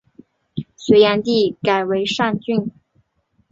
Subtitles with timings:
[0.77, 2.71] 隋炀帝改为上郡。